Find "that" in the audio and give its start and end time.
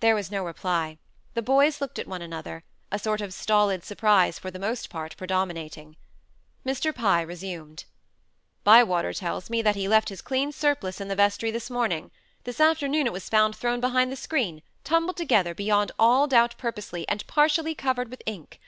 9.60-9.74